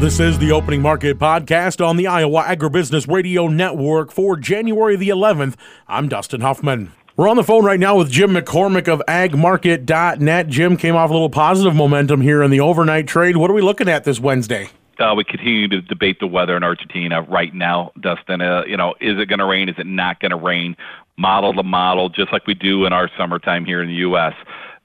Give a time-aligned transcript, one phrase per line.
[0.00, 5.10] This is the Opening Market Podcast on the Iowa Agribusiness Radio Network for January the
[5.10, 5.56] 11th.
[5.86, 6.92] I'm Dustin Huffman.
[7.18, 10.48] We're on the phone right now with Jim McCormick of agmarket.net.
[10.48, 13.36] Jim came off a little positive momentum here in the overnight trade.
[13.36, 14.70] What are we looking at this Wednesday?
[14.98, 18.40] Uh, we continue to debate the weather in Argentina right now, Dustin.
[18.40, 19.68] Uh, you know, is it going to rain?
[19.68, 20.78] Is it not going to rain?
[21.18, 24.32] Model to model, just like we do in our summertime here in the U.S.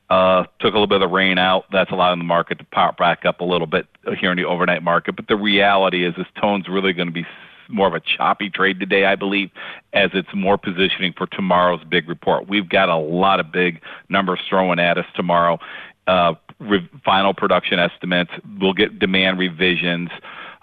[0.10, 1.64] Uh, took a little bit of rain out.
[1.72, 3.88] That's allowing the market to pop back up a little bit
[4.20, 5.16] here in the overnight market.
[5.16, 7.26] But the reality is, this tone's really going to be
[7.70, 9.50] more of a choppy trade today, I believe,
[9.94, 12.48] as it's more positioning for tomorrow's big report.
[12.48, 15.60] We've got a lot of big numbers throwing at us tomorrow.
[16.08, 16.34] Uh,
[17.04, 18.32] final production estimates.
[18.60, 20.10] We'll get demand revisions.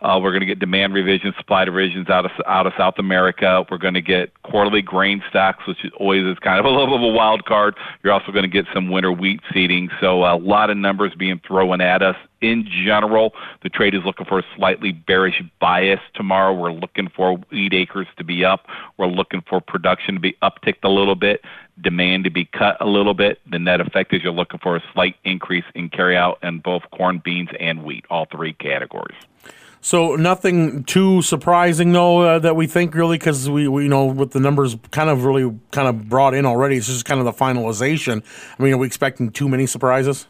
[0.00, 3.64] Uh, we're going to get demand revisions, supply revisions out of out of South America.
[3.70, 6.96] We're going to get quarterly grain stocks, which always is kind of a little bit
[6.96, 7.76] of a wild card.
[8.02, 9.90] You're also going to get some winter wheat seeding.
[10.00, 12.16] So a lot of numbers being thrown at us.
[12.42, 16.52] In general, the trade is looking for a slightly bearish bias tomorrow.
[16.52, 18.66] We're looking for wheat acres to be up.
[18.98, 21.42] We're looking for production to be upticked a little bit,
[21.80, 23.38] demand to be cut a little bit.
[23.48, 27.22] The net effect is you're looking for a slight increase in carryout in both corn,
[27.24, 29.16] beans, and wheat, all three categories.
[29.80, 34.06] So nothing too surprising though uh, that we think really because we, we you know
[34.06, 36.76] with the numbers kind of really kind of brought in already.
[36.76, 38.22] It's just kind of the finalization.
[38.58, 40.26] I mean, are we expecting too many surprises?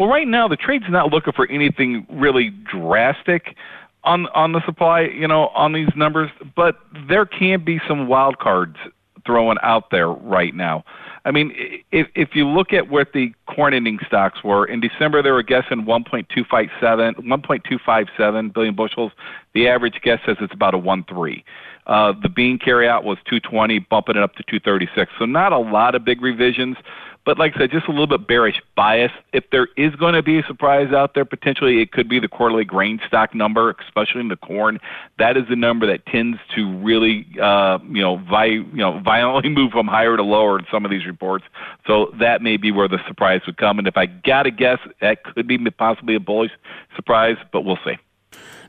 [0.00, 3.54] Well, right now the trade's not looking for anything really drastic
[4.02, 8.38] on on the supply, you know, on these numbers, but there can be some wild
[8.38, 8.76] cards
[9.26, 10.84] thrown out there right now.
[11.26, 11.52] I mean,
[11.92, 15.42] if if you look at what the corn ending stocks were in December, they were
[15.42, 19.12] guessing 1.257 1.257 billion bushels.
[19.52, 21.44] The average guess says it's about a 1.3.
[21.86, 25.12] Uh, the bean carryout was 220, bumping it up to 236.
[25.18, 26.78] So not a lot of big revisions.
[27.24, 29.12] But like I said, just a little bit bearish bias.
[29.32, 32.28] If there is going to be a surprise out there, potentially it could be the
[32.28, 34.80] quarterly grain stock number, especially in the corn.
[35.18, 39.50] That is the number that tends to really, uh, you know, vi- you know, violently
[39.54, 41.44] move from higher to lower in some of these reports.
[41.86, 43.78] So that may be where the surprise would come.
[43.78, 46.52] And if I got to guess, that could be possibly a bullish
[46.96, 47.96] surprise, but we'll see.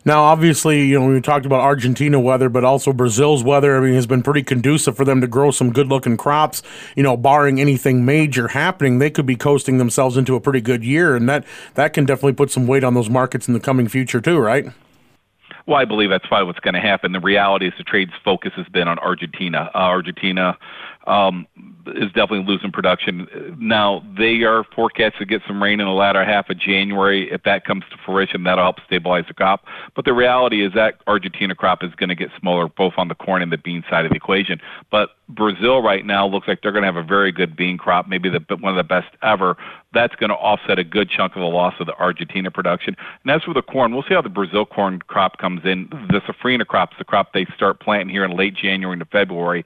[0.03, 3.77] Now, obviously, you know, we talked about Argentina weather, but also Brazil's weather.
[3.77, 6.63] I mean, has been pretty conducive for them to grow some good looking crops.
[6.95, 10.83] You know, barring anything major happening, they could be coasting themselves into a pretty good
[10.83, 11.15] year.
[11.15, 11.45] And that,
[11.75, 14.65] that can definitely put some weight on those markets in the coming future, too, right?
[15.67, 17.11] Well, I believe that's probably what's going to happen.
[17.11, 19.69] The reality is the trade's focus has been on Argentina.
[19.75, 20.57] Uh, Argentina
[21.07, 21.47] um,
[21.87, 23.27] is definitely losing production.
[23.59, 27.31] Now, they are forecast to get some rain in the latter half of January.
[27.31, 29.65] If that comes to fruition, that'll help stabilize the crop.
[29.95, 33.15] But the reality is that Argentina crop is going to get smaller both on the
[33.15, 34.61] corn and the bean side of the equation.
[34.91, 38.07] But Brazil right now looks like they're going to have a very good bean crop,
[38.07, 39.57] maybe the, one of the best ever.
[39.93, 42.95] That's going to offset a good chunk of the loss of the Argentina production.
[43.23, 45.89] And as for the corn, we'll see how the Brazil corn crop comes in.
[46.11, 49.65] The safrinha crop is the crop they start planting here in late January into February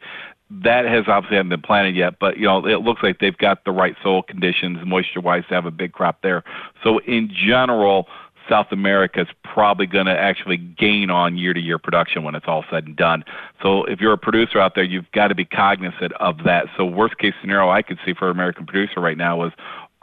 [0.50, 3.66] that has obviously haven't been planted yet, but you know it looks like they've got
[3.66, 6.44] the right soil conditions, moisture-wise, to have a big crop there.
[6.84, 8.08] So in general,
[8.48, 12.86] South America is probably going to actually gain on year-to-year production when it's all said
[12.86, 13.24] and done.
[13.62, 16.68] So if you're a producer out there, you've got to be cognizant of that.
[16.78, 19.54] So worst-case scenario I could see for an American producer right now is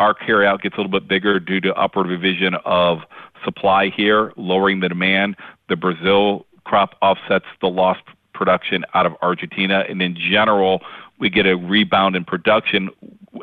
[0.00, 3.02] our carryout gets a little bit bigger due to upward revision of
[3.44, 5.36] supply here, lowering the demand.
[5.68, 8.02] The Brazil crop offsets the lost
[8.42, 9.84] production out of Argentina.
[9.88, 10.80] And in general,
[11.20, 12.90] we get a rebound in production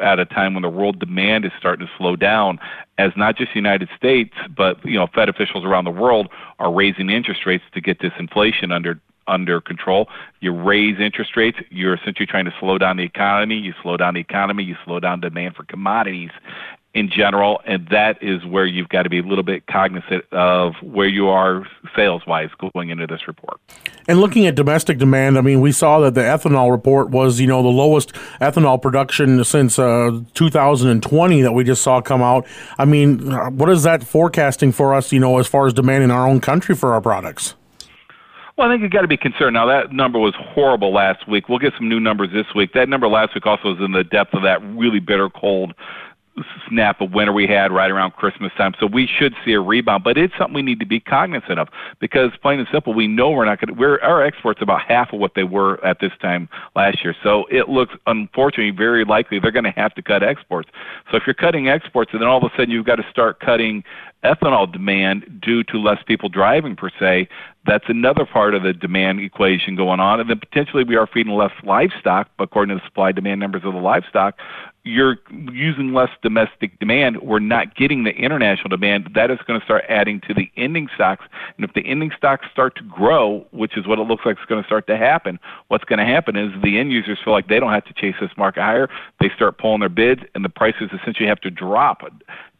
[0.04, 2.60] at a time when the world demand is starting to slow down
[2.98, 6.28] as not just the United States, but you know, Fed officials around the world
[6.60, 10.10] are raising interest rates to get this inflation under under control.
[10.42, 13.56] You raise interest rates, you're essentially trying to slow down the economy.
[13.56, 16.32] You slow down the economy, you slow down demand for commodities
[16.94, 20.74] in general, and that is where you've got to be a little bit cognizant of
[20.82, 23.60] where you are sales wise going into this report.
[24.08, 27.46] And looking at domestic demand, I mean, we saw that the ethanol report was, you
[27.46, 32.48] know, the lowest ethanol production since uh, 2020 that we just saw come out.
[32.80, 36.12] I mean, what is that forecasting for us, you know, as far as demand in
[36.12, 37.54] our own country for our products?
[38.58, 39.54] Well, I think you've got to be concerned.
[39.54, 41.48] Now, that number was horrible last week.
[41.48, 42.74] We'll get some new numbers this week.
[42.74, 45.74] That number last week also was in the depth of that really bitter cold
[46.68, 48.74] snap of winter we had right around Christmas time.
[48.80, 51.68] So we should see a rebound, but it's something we need to be cognizant of
[52.00, 55.14] because plain and simple, we know we're not going to, we're, our exports about half
[55.14, 57.16] of what they were at this time last year.
[57.24, 60.70] So it looks unfortunately very likely they're going to have to cut exports.
[61.12, 63.40] So if you're cutting exports and then all of a sudden you've got to start
[63.40, 63.84] cutting
[64.24, 67.28] ethanol demand due to less people driving per se.
[67.66, 70.20] That's another part of the demand equation going on.
[70.20, 73.74] And then potentially we are feeding less livestock, according to the supply demand numbers of
[73.74, 74.38] the livestock.
[74.84, 75.18] You're
[75.52, 77.22] using less domestic demand.
[77.22, 79.12] We're not getting the international demand.
[79.14, 81.26] That is going to start adding to the ending stocks.
[81.58, 84.46] And if the ending stocks start to grow, which is what it looks like is
[84.48, 85.38] going to start to happen,
[85.68, 88.16] what's going to happen is the end users feel like they don't have to chase
[88.20, 88.90] this market higher.
[89.20, 92.04] They start pulling their bids, and the prices essentially have to drop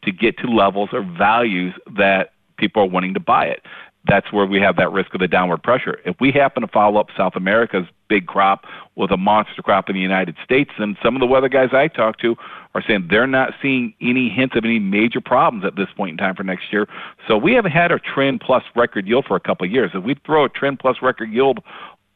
[0.04, 1.04] to get to levels or
[1.50, 3.62] values that people are wanting to buy it.
[4.08, 6.00] That's where we have that risk of the downward pressure.
[6.06, 8.66] If we happen to follow up South America's big crop
[8.96, 11.90] with a monster crop in the United States, then some of the weather guys I
[11.90, 12.36] talk to
[12.74, 16.18] are saying they're not seeing any hints of any major problems at this point in
[16.18, 16.88] time for next year.
[17.28, 19.92] So we haven't had a trend plus record yield for a couple of years.
[19.94, 21.60] If we throw a trend plus record yield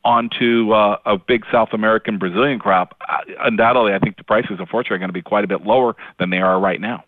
[0.05, 2.95] onto uh, a big South American Brazilian crop,
[3.39, 6.29] undoubtedly I think the prices unfortunately are going to be quite a bit lower than
[6.29, 7.03] they are right now.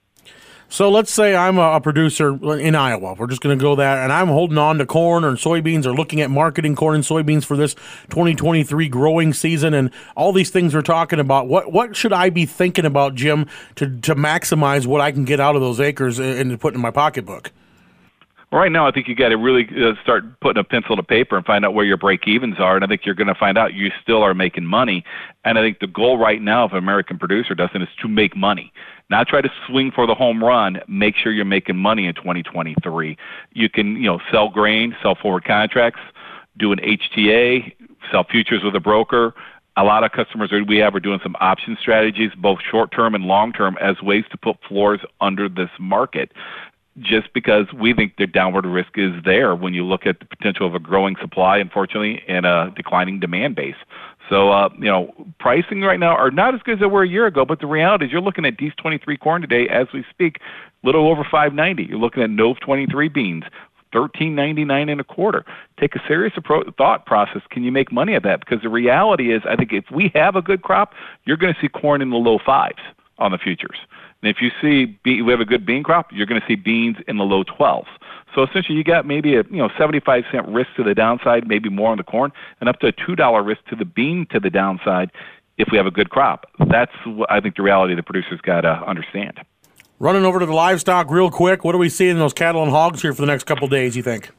[0.70, 3.16] So let's say I'm a, producer in Iowa.
[3.18, 5.94] We're just going to go there, and I'm holding on to corn or soybeans or
[5.94, 7.76] looking at marketing corn and soybeans for this
[8.10, 11.48] 2023 growing season and all these things we're talking about.
[11.48, 15.40] What what should I be thinking about, Jim, to to maximize what I can get
[15.40, 17.52] out of those acres uh, and to put in my pocketbook?
[18.56, 21.36] Right now, I think you got to really uh, start putting a pencil to paper
[21.36, 22.78] and find out where your break evens are.
[22.78, 25.04] And I think you're going to find out you still are making money.
[25.44, 28.34] And I think the goal right now of an American producer, Dustin, is to make
[28.34, 28.72] money.
[29.10, 30.80] Not try to swing for the home run.
[30.88, 33.18] Make sure you're making money in 2023.
[33.52, 36.00] You can, you know, sell grain, sell forward contracts,
[36.58, 37.74] do an HTA,
[38.10, 39.34] sell futures with a broker.
[39.76, 43.26] A lot of customers we have are doing some option strategies, both short term and
[43.26, 46.32] long term, as ways to put floors under this market
[47.00, 50.66] just because we think the downward risk is there when you look at the potential
[50.66, 53.76] of a growing supply, unfortunately, and a declining demand base.
[54.30, 57.08] So, uh, you know, pricing right now are not as good as they were a
[57.08, 60.04] year ago, but the reality is you're looking at D's 23 corn today as we
[60.10, 60.40] speak,
[60.84, 61.84] little over 590.
[61.84, 63.44] You're looking at Nove 23 beans,
[63.94, 65.46] 13.99 and a quarter.
[65.80, 67.42] Take a serious appro- thought process.
[67.52, 68.40] Can you make money at that?
[68.40, 70.94] Because the reality is, I think if we have a good crop,
[71.26, 72.82] you're going to see corn in the low fives
[73.20, 73.78] on the futures.
[74.22, 76.98] And if you see we have a good bean crop, you're going to see beans
[77.08, 77.86] in the low 12s.
[78.34, 81.70] So essentially, you got maybe a you know 75 cent risk to the downside, maybe
[81.70, 84.40] more on the corn, and up to a two dollar risk to the bean to
[84.40, 85.12] the downside
[85.58, 86.46] if we have a good crop.
[86.68, 89.40] That's what I think the reality the producers got to understand.
[90.00, 91.64] Running over to the livestock real quick.
[91.64, 93.96] What are we seeing in those cattle and hogs here for the next couple days?
[93.96, 94.32] You think?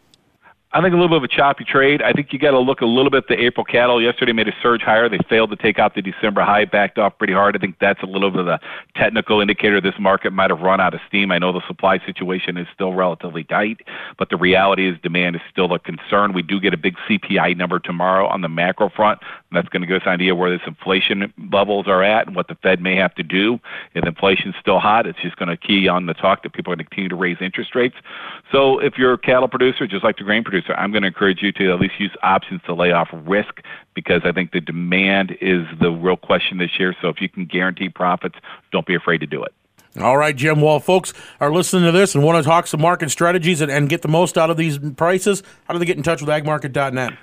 [0.73, 2.03] I think a little bit of a choppy trade.
[2.03, 4.03] I think you got to look a little bit at the April cattle.
[4.03, 5.09] Yesterday made a surge higher.
[5.09, 7.57] They failed to take out the December high, backed off pretty hard.
[7.57, 8.59] I think that's a little bit of the
[8.97, 11.31] technical indicator this market might have run out of steam.
[11.31, 13.83] I know the supply situation is still relatively tight,
[14.19, 16.33] but the reality is demand is still a concern.
[16.33, 19.21] We do get a big CPI number tomorrow on the macro front.
[19.53, 22.49] That's going to give us an idea where this inflation levels are at and what
[22.49, 23.61] the Fed may have to do.
[23.95, 26.77] If inflation's still hot, it's just going to key on the talk that people are
[26.77, 27.95] going to continue to raise interest rates.
[28.51, 31.43] So if you're a cattle producer, just like the grain producer, I'm going to encourage
[31.43, 33.61] you to at least use options to lay off risk
[33.95, 36.95] because I think the demand is the real question this year.
[37.01, 38.37] So if you can guarantee profits,
[38.73, 39.53] don't be afraid to do it.
[40.01, 40.61] All right, Jim.
[40.61, 43.89] Well, folks are listening to this and want to talk some market strategies and, and
[43.89, 45.43] get the most out of these prices.
[45.67, 47.15] How do they get in touch with agmarket.net?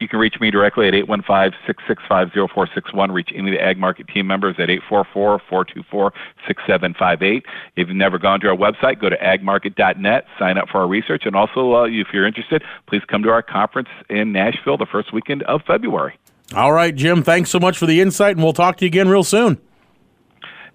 [0.00, 3.12] You can reach me directly at 815-665-0461.
[3.12, 7.42] Reach any of the Ag Market team members at 844-424-6758.
[7.76, 11.26] If you've never gone to our website, go to agmarket.net, sign up for our research,
[11.26, 15.12] and also, uh, if you're interested, please come to our conference in Nashville the first
[15.12, 16.18] weekend of February.
[16.54, 17.22] All right, Jim.
[17.22, 19.60] Thanks so much for the insight, and we'll talk to you again real soon.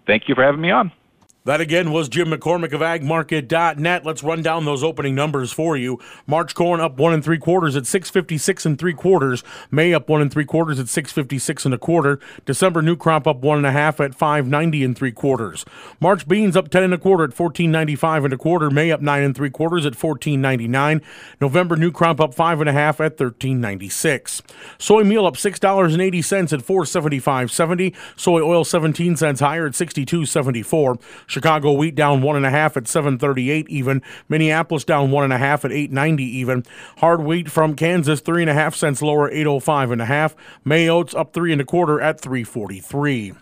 [0.06, 0.92] Thank you for having me on.
[1.46, 4.04] That again was Jim McCormick of agmarket.net.
[4.04, 6.00] Let's run down those opening numbers for you.
[6.26, 9.44] March corn up one and three quarters at 656 and three quarters.
[9.70, 12.20] May up one and three quarters at 656 and a quarter.
[12.48, 15.66] December new crop up one and a half at 590 and three quarters.
[16.00, 18.72] March beans up 10 and a quarter at 1495 and a quarter.
[18.72, 21.00] May up nine and three quarters at 1499.
[21.40, 24.42] November new crop up five and a half at 1396.
[24.80, 27.94] Soy meal up six dollars and eighty cents at 475.70.
[28.16, 31.00] Soy oil 17 cents higher at 62.74.
[31.36, 34.02] Chicago wheat down one and a half at 738 even.
[34.30, 36.64] Minneapolis down one and a half at 890 even.
[37.00, 40.34] Hard wheat from Kansas three and a half cents lower 805 and a half.
[40.64, 43.34] May oats up three and a quarter at 343.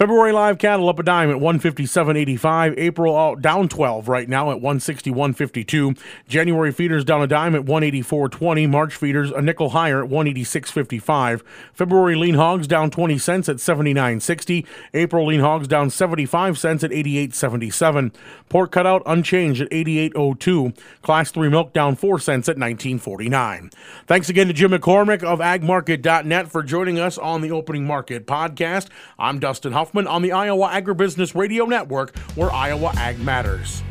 [0.00, 2.72] February live cattle up a dime at 157.85.
[2.78, 5.98] April uh, down 12 right now at 161.52.
[6.26, 8.66] January feeders down a dime at 184.20.
[8.70, 11.42] March feeders a nickel higher at 186.55.
[11.74, 14.66] February lean hogs down 20 cents at 79.60.
[14.94, 18.14] April lean hogs down 75 cents at 88.77.
[18.48, 20.78] Pork cutout unchanged at 88.02.
[21.02, 23.70] Class 3 milk down 4 cents at 19.49.
[24.06, 28.88] Thanks again to Jim McCormick of agmarket.net for joining us on the opening market podcast.
[29.18, 33.82] I'm Dustin Huff on the Iowa Agribusiness Radio Network, where Iowa Ag matters.